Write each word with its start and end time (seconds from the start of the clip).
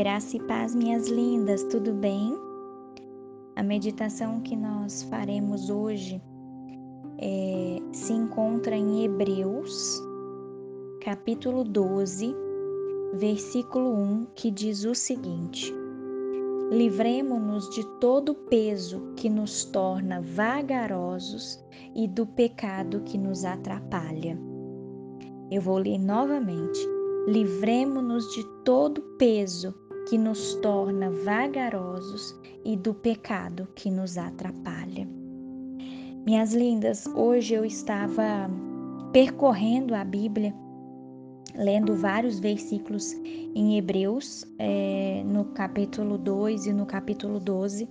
Graça 0.00 0.38
e 0.38 0.40
paz, 0.40 0.74
minhas 0.74 1.08
lindas, 1.08 1.62
tudo 1.64 1.92
bem? 1.92 2.34
A 3.54 3.62
meditação 3.62 4.40
que 4.40 4.56
nós 4.56 5.02
faremos 5.02 5.68
hoje 5.68 6.22
é, 7.18 7.76
se 7.92 8.14
encontra 8.14 8.74
em 8.74 9.04
Hebreus, 9.04 10.02
capítulo 11.02 11.64
12, 11.64 12.34
versículo 13.12 13.94
1, 13.94 14.28
que 14.34 14.50
diz 14.50 14.86
o 14.86 14.94
seguinte: 14.94 15.70
Livremo-nos 16.70 17.68
de 17.68 17.84
todo 18.00 18.34
peso 18.34 19.12
que 19.16 19.28
nos 19.28 19.66
torna 19.66 20.22
vagarosos 20.22 21.62
e 21.94 22.08
do 22.08 22.26
pecado 22.26 23.02
que 23.02 23.18
nos 23.18 23.44
atrapalha. 23.44 24.40
Eu 25.50 25.60
vou 25.60 25.76
ler 25.76 25.98
novamente. 25.98 26.80
Livremo-nos 27.26 28.24
de 28.34 28.42
todo 28.64 29.02
peso 29.18 29.74
que 30.10 30.18
nos 30.18 30.56
torna 30.56 31.08
vagarosos 31.08 32.34
e 32.64 32.76
do 32.76 32.92
pecado 32.92 33.68
que 33.76 33.88
nos 33.88 34.18
atrapalha. 34.18 35.08
Minhas 36.26 36.52
lindas, 36.52 37.06
hoje 37.14 37.54
eu 37.54 37.64
estava 37.64 38.50
percorrendo 39.12 39.94
a 39.94 40.02
Bíblia, 40.02 40.52
lendo 41.54 41.94
vários 41.94 42.40
versículos 42.40 43.12
em 43.54 43.78
Hebreus, 43.78 44.44
é, 44.58 45.22
no 45.24 45.44
capítulo 45.44 46.18
2 46.18 46.66
e 46.66 46.72
no 46.72 46.86
capítulo 46.86 47.38
12, 47.38 47.88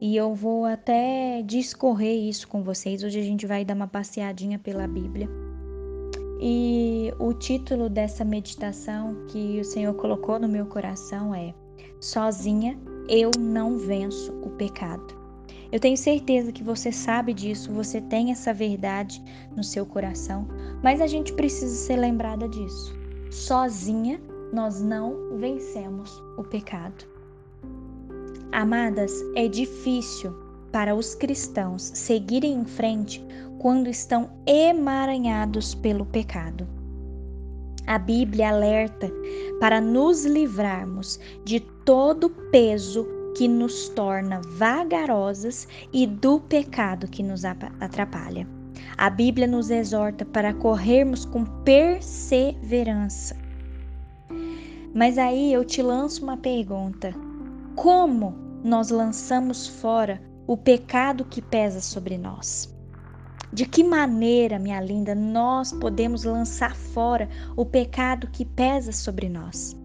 e 0.00 0.16
eu 0.16 0.34
vou 0.34 0.64
até 0.64 1.42
discorrer 1.42 2.28
isso 2.28 2.48
com 2.48 2.64
vocês. 2.64 3.04
Hoje 3.04 3.20
a 3.20 3.24
gente 3.24 3.46
vai 3.46 3.64
dar 3.64 3.74
uma 3.74 3.86
passeadinha 3.86 4.58
pela 4.58 4.88
Bíblia. 4.88 5.28
E 6.44 7.14
o 7.20 7.32
título 7.32 7.88
dessa 7.88 8.24
meditação 8.24 9.14
que 9.28 9.60
o 9.60 9.64
Senhor 9.64 9.94
colocou 9.94 10.40
no 10.40 10.48
meu 10.48 10.66
coração 10.66 11.32
é 11.32 11.54
Sozinha 12.00 12.76
eu 13.08 13.30
não 13.38 13.78
venço 13.78 14.32
o 14.42 14.50
pecado. 14.50 15.14
Eu 15.70 15.78
tenho 15.78 15.96
certeza 15.96 16.50
que 16.50 16.64
você 16.64 16.90
sabe 16.90 17.32
disso, 17.32 17.72
você 17.72 18.00
tem 18.00 18.32
essa 18.32 18.52
verdade 18.52 19.22
no 19.56 19.62
seu 19.62 19.86
coração, 19.86 20.48
mas 20.82 21.00
a 21.00 21.06
gente 21.06 21.32
precisa 21.32 21.76
ser 21.76 21.94
lembrada 21.94 22.48
disso. 22.48 22.92
Sozinha 23.30 24.20
nós 24.52 24.82
não 24.82 25.38
vencemos 25.38 26.20
o 26.36 26.42
pecado. 26.42 27.06
Amadas, 28.50 29.12
é 29.36 29.46
difícil 29.46 30.34
para 30.72 30.94
os 30.94 31.14
cristãos 31.14 31.92
seguirem 31.94 32.54
em 32.54 32.64
frente 32.64 33.24
quando 33.58 33.88
estão 33.88 34.30
emaranhados 34.46 35.74
pelo 35.74 36.06
pecado. 36.06 36.66
A 37.86 37.98
Bíblia 37.98 38.48
alerta 38.48 39.10
para 39.60 39.80
nos 39.80 40.24
livrarmos 40.24 41.20
de 41.44 41.60
todo 41.84 42.30
peso 42.50 43.06
que 43.36 43.46
nos 43.46 43.88
torna 43.90 44.40
vagarosas 44.56 45.68
e 45.92 46.06
do 46.06 46.40
pecado 46.40 47.08
que 47.08 47.22
nos 47.22 47.44
atrapalha. 47.44 48.46
A 48.96 49.10
Bíblia 49.10 49.46
nos 49.46 49.70
exorta 49.70 50.24
para 50.24 50.54
corrermos 50.54 51.24
com 51.24 51.44
perseverança. 51.44 53.36
Mas 54.94 55.18
aí 55.18 55.52
eu 55.52 55.64
te 55.64 55.82
lanço 55.82 56.22
uma 56.22 56.36
pergunta: 56.36 57.14
como 57.74 58.34
nós 58.62 58.90
lançamos 58.90 59.66
fora 59.66 60.20
o 60.46 60.56
pecado 60.56 61.24
que 61.24 61.40
pesa 61.40 61.80
sobre 61.80 62.18
nós? 62.18 62.74
De 63.52 63.66
que 63.66 63.84
maneira, 63.84 64.58
minha 64.58 64.80
linda, 64.80 65.14
nós 65.14 65.72
podemos 65.72 66.24
lançar 66.24 66.74
fora 66.74 67.28
o 67.54 67.66
pecado 67.66 68.28
que 68.28 68.44
pesa 68.44 68.92
sobre 68.92 69.28
nós? 69.28 69.76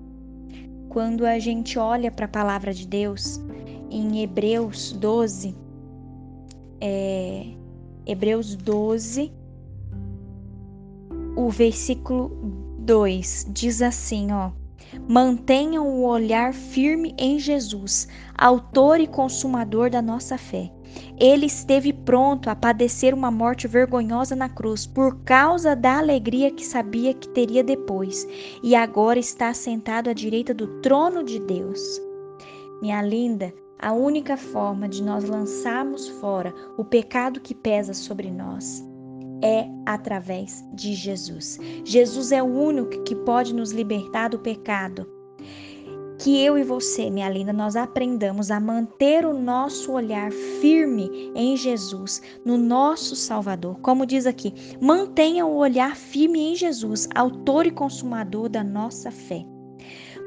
Quando 0.90 1.26
a 1.26 1.38
gente 1.38 1.78
olha 1.78 2.10
para 2.10 2.26
a 2.26 2.30
palavra 2.30 2.74
de 2.74 2.88
Deus, 2.88 3.42
em 3.90 4.22
Hebreus 4.24 4.94
12, 4.94 5.56
é, 6.80 7.46
Hebreus 8.06 8.56
12, 8.56 9.34
o 11.36 11.50
versículo 11.50 12.30
2 12.80 13.48
diz 13.52 13.82
assim, 13.82 14.32
ó: 14.32 14.52
Mantenham 15.08 15.88
o 15.88 16.06
olhar 16.06 16.54
firme 16.54 17.16
em 17.18 17.40
Jesus, 17.40 18.08
autor 18.38 19.00
e 19.00 19.08
consumador 19.08 19.90
da 19.90 20.02
nossa 20.02 20.38
fé. 20.38 20.72
Ele 21.20 21.46
esteve 21.46 21.94
pronto 21.94 22.50
a 22.50 22.56
padecer 22.56 23.14
uma 23.14 23.30
morte 23.30 23.68
vergonhosa 23.68 24.36
na 24.36 24.50
cruz 24.50 24.86
por 24.86 25.24
causa 25.24 25.76
da 25.76 25.98
alegria 25.98 26.52
que 26.52 26.66
sabia 26.66 27.14
que 27.14 27.30
teria 27.30 27.64
depois, 27.64 28.28
e 28.64 28.76
agora 28.76 29.20
está 29.20 29.54
sentado 29.54 30.10
à 30.10 30.14
direita 30.14 30.54
do 30.54 30.68
trono 30.82 31.24
de 31.24 31.40
Deus. 31.40 32.02
Minha 32.82 33.02
linda, 33.02 33.54
a 33.80 33.92
única 33.94 34.38
forma 34.38 34.88
de 34.88 35.04
nós 35.04 35.24
lançarmos 35.24 36.08
fora 36.08 36.54
o 36.78 36.84
pecado 36.84 37.40
que 37.40 37.54
pesa 37.54 37.94
sobre 37.94 38.32
nós 38.32 38.86
é 39.42 39.68
através 39.86 40.66
de 40.74 40.94
Jesus. 40.94 41.60
Jesus 41.84 42.32
é 42.32 42.42
o 42.42 42.46
único 42.46 43.04
que 43.04 43.16
pode 43.16 43.54
nos 43.54 43.72
libertar 43.72 44.30
do 44.30 44.40
pecado 44.40 45.18
que 46.20 46.44
eu 46.44 46.58
e 46.58 46.64
você, 46.64 47.10
minha 47.10 47.30
linda, 47.30 47.54
nós 47.54 47.76
aprendamos 47.76 48.50
a 48.50 48.60
manter 48.60 49.26
o 49.26 49.34
nosso 49.34 49.92
olhar 49.92 50.32
firme 50.60 51.32
em 51.36 51.56
Jesus, 51.56 52.22
no 52.44 52.58
nosso 52.58 53.16
Salvador. 53.16 53.80
Como 53.82 54.06
diz 54.06 54.26
aqui, 54.26 54.54
mantenha 54.82 55.46
o 55.46 55.56
olhar 55.56 55.96
firme 55.96 56.40
em 56.40 56.56
Jesus, 56.56 57.08
autor 57.14 57.68
e 57.68 57.72
consumador 57.72 58.50
da 58.50 58.64
nossa 58.64 59.12
fé. 59.12 59.46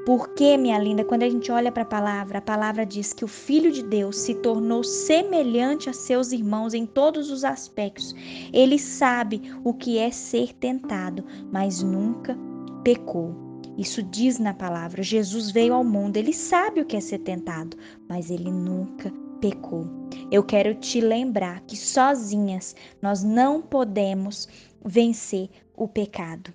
Porque, 0.06 0.56
minha 0.56 0.78
linda, 0.78 1.04
quando 1.04 1.22
a 1.22 1.28
gente 1.28 1.52
olha 1.52 1.70
para 1.70 1.82
a 1.82 1.86
palavra, 1.86 2.38
a 2.38 2.42
palavra 2.42 2.86
diz 2.86 3.12
que 3.12 3.24
o 3.24 3.28
Filho 3.28 3.70
de 3.70 3.82
Deus 3.82 4.16
se 4.16 4.34
tornou 4.34 4.82
semelhante 4.82 5.90
a 5.90 5.92
seus 5.92 6.32
irmãos 6.32 6.72
em 6.72 6.86
todos 6.86 7.30
os 7.30 7.44
aspectos. 7.44 8.14
Ele 8.52 8.78
sabe 8.78 9.42
o 9.62 9.74
que 9.74 9.98
é 9.98 10.10
ser 10.10 10.54
tentado, 10.54 11.24
mas 11.52 11.82
nunca 11.82 12.36
pecou. 12.82 13.34
Isso 13.76 14.02
diz 14.02 14.38
na 14.38 14.54
palavra. 14.54 15.02
Jesus 15.02 15.50
veio 15.50 15.74
ao 15.74 15.84
mundo, 15.84 16.16
ele 16.16 16.32
sabe 16.32 16.80
o 16.80 16.84
que 16.84 16.96
é 16.96 17.00
ser 17.00 17.18
tentado, 17.18 17.76
mas 18.08 18.30
ele 18.30 18.50
nunca 18.50 19.12
pecou. 19.40 19.86
Eu 20.30 20.42
quero 20.42 20.74
te 20.74 21.00
lembrar 21.00 21.60
que 21.62 21.76
sozinhas 21.76 22.74
nós 23.02 23.22
não 23.22 23.60
podemos 23.60 24.48
vencer 24.84 25.50
o 25.76 25.88
pecado. 25.88 26.52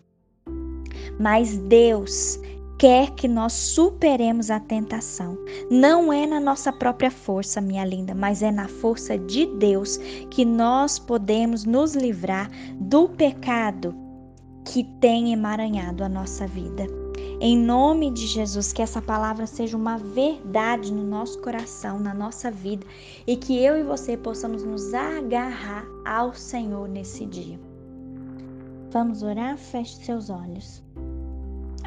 Mas 1.20 1.58
Deus 1.58 2.40
quer 2.86 3.10
que 3.16 3.28
nós 3.28 3.52
superemos 3.52 4.52
a 4.52 4.60
tentação. 4.60 5.36
Não 5.72 6.14
é 6.14 6.28
na 6.28 6.40
nossa 6.40 6.72
própria 6.72 7.10
força, 7.10 7.60
minha 7.60 7.84
linda, 7.84 8.14
mas 8.14 8.44
é 8.44 8.52
na 8.52 8.68
força 8.68 9.18
de 9.18 9.48
Deus 9.58 9.98
que 10.30 10.46
nós 10.46 11.00
podemos 11.00 11.66
nos 11.66 11.96
livrar 11.96 12.48
do 12.80 13.10
pecado 13.10 13.96
que 14.64 14.84
tem 15.02 15.34
emaranhado 15.34 16.04
a 16.04 16.10
nossa 16.10 16.46
vida. 16.46 16.86
Em 17.42 17.58
nome 17.58 18.12
de 18.12 18.28
Jesus, 18.28 18.72
que 18.72 18.84
essa 18.84 19.02
palavra 19.02 19.48
seja 19.48 19.76
uma 19.76 19.98
verdade 19.98 20.94
no 20.94 21.04
nosso 21.04 21.42
coração, 21.42 22.00
na 22.00 22.14
nossa 22.14 22.52
vida 22.52 22.86
e 23.26 23.36
que 23.36 23.58
eu 23.58 23.80
e 23.80 23.82
você 23.82 24.16
possamos 24.16 24.64
nos 24.64 24.94
agarrar 24.94 25.88
ao 26.06 26.36
Senhor 26.36 26.88
nesse 26.88 27.26
dia. 27.26 27.60
Vamos 28.92 29.24
orar? 29.24 29.58
Feche 29.58 29.96
seus 30.06 30.30
olhos. 30.30 30.84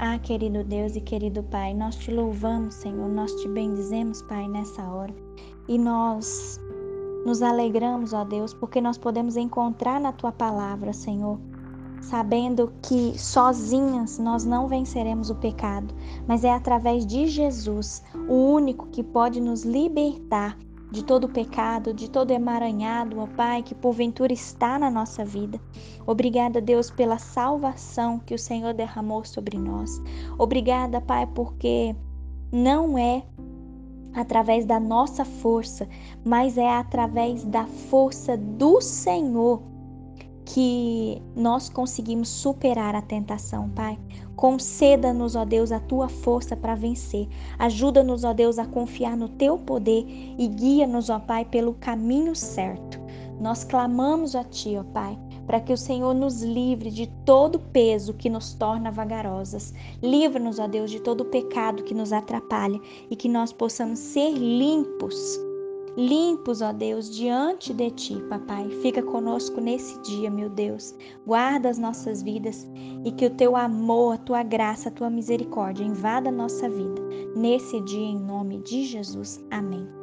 Ah, 0.00 0.16
querido 0.16 0.62
Deus 0.62 0.94
e 0.94 1.00
querido 1.00 1.42
Pai, 1.42 1.74
nós 1.74 1.96
te 1.96 2.12
louvamos, 2.12 2.76
Senhor, 2.76 3.08
nós 3.08 3.32
te 3.34 3.48
bendizemos, 3.48 4.22
Pai, 4.22 4.46
nessa 4.46 4.80
hora. 4.80 5.12
E 5.66 5.76
nós 5.76 6.60
nos 7.26 7.42
alegramos, 7.42 8.12
ó 8.12 8.22
Deus, 8.22 8.54
porque 8.54 8.80
nós 8.80 8.96
podemos 8.96 9.36
encontrar 9.36 10.00
na 10.00 10.12
tua 10.12 10.30
palavra, 10.30 10.92
Senhor, 10.92 11.36
sabendo 12.00 12.72
que 12.80 13.18
sozinhas 13.18 14.20
nós 14.20 14.44
não 14.44 14.68
venceremos 14.68 15.30
o 15.30 15.34
pecado, 15.34 15.92
mas 16.28 16.44
é 16.44 16.52
através 16.52 17.04
de 17.04 17.26
Jesus, 17.26 18.00
o 18.28 18.52
único 18.52 18.86
que 18.90 19.02
pode 19.02 19.40
nos 19.40 19.64
libertar 19.64 20.56
de 20.90 21.04
todo 21.04 21.28
pecado, 21.28 21.92
de 21.92 22.10
todo 22.10 22.30
emaranhado, 22.30 23.20
ó 23.20 23.26
Pai, 23.26 23.62
que 23.62 23.74
porventura 23.74 24.32
está 24.32 24.78
na 24.78 24.90
nossa 24.90 25.24
vida. 25.24 25.60
Obrigada, 26.06 26.60
Deus, 26.60 26.90
pela 26.90 27.18
salvação 27.18 28.18
que 28.18 28.34
o 28.34 28.38
Senhor 28.38 28.72
derramou 28.72 29.24
sobre 29.24 29.58
nós. 29.58 30.00
Obrigada, 30.38 31.00
Pai, 31.00 31.26
porque 31.26 31.94
não 32.50 32.96
é 32.96 33.22
através 34.14 34.64
da 34.64 34.80
nossa 34.80 35.24
força, 35.24 35.86
mas 36.24 36.56
é 36.56 36.68
através 36.68 37.44
da 37.44 37.66
força 37.66 38.36
do 38.36 38.80
Senhor 38.80 39.62
que 40.48 41.20
nós 41.36 41.68
conseguimos 41.68 42.28
superar 42.30 42.94
a 42.94 43.02
tentação, 43.02 43.68
Pai. 43.68 43.98
Conceda-nos, 44.34 45.36
ó 45.36 45.44
Deus, 45.44 45.70
a 45.70 45.78
tua 45.78 46.08
força 46.08 46.56
para 46.56 46.74
vencer. 46.74 47.28
Ajuda-nos, 47.58 48.24
ó 48.24 48.32
Deus, 48.32 48.58
a 48.58 48.64
confiar 48.64 49.14
no 49.14 49.28
teu 49.28 49.58
poder 49.58 50.06
e 50.38 50.48
guia-nos, 50.48 51.10
ó 51.10 51.18
Pai, 51.18 51.44
pelo 51.44 51.74
caminho 51.74 52.34
certo. 52.34 52.98
Nós 53.38 53.62
clamamos 53.62 54.34
a 54.34 54.42
ti, 54.42 54.74
ó 54.78 54.84
Pai, 54.84 55.18
para 55.46 55.60
que 55.60 55.72
o 55.72 55.76
Senhor 55.76 56.14
nos 56.14 56.40
livre 56.40 56.90
de 56.90 57.06
todo 57.26 57.58
peso 57.58 58.14
que 58.14 58.30
nos 58.30 58.54
torna 58.54 58.90
vagarosas. 58.90 59.74
Livra-nos, 60.02 60.58
ó 60.58 60.66
Deus, 60.66 60.90
de 60.90 61.00
todo 61.00 61.26
pecado 61.26 61.82
que 61.82 61.94
nos 61.94 62.10
atrapalha 62.10 62.80
e 63.10 63.14
que 63.14 63.28
nós 63.28 63.52
possamos 63.52 63.98
ser 63.98 64.30
limpos. 64.32 65.47
Limpos, 65.98 66.62
ó 66.62 66.72
Deus, 66.72 67.10
diante 67.10 67.74
de 67.74 67.90
ti, 67.90 68.22
papai. 68.28 68.70
Fica 68.82 69.02
conosco 69.02 69.60
nesse 69.60 70.00
dia, 70.02 70.30
meu 70.30 70.48
Deus. 70.48 70.94
Guarda 71.26 71.68
as 71.68 71.76
nossas 71.76 72.22
vidas 72.22 72.64
e 73.04 73.10
que 73.10 73.26
o 73.26 73.34
teu 73.34 73.56
amor, 73.56 74.14
a 74.14 74.18
tua 74.18 74.44
graça, 74.44 74.90
a 74.90 74.92
tua 74.92 75.10
misericórdia 75.10 75.82
invada 75.82 76.28
a 76.28 76.32
nossa 76.32 76.70
vida. 76.70 77.02
Nesse 77.34 77.80
dia, 77.80 78.06
em 78.06 78.16
nome 78.16 78.58
de 78.58 78.84
Jesus. 78.84 79.44
Amém. 79.50 79.97